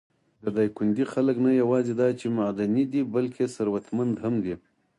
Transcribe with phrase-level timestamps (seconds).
[0.43, 4.55] د دايکندي خلک نه یواځې دا چې معدني دي، بلکې ثروتمنده هم دي.